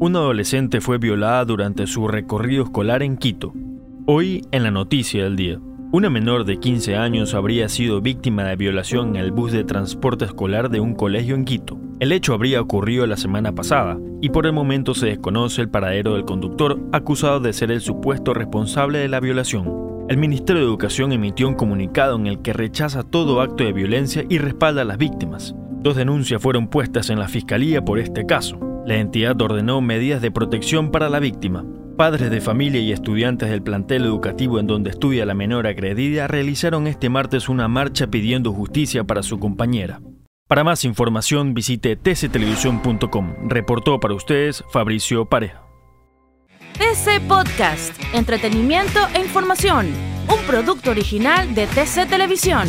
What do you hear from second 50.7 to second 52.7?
original de TC Televisión.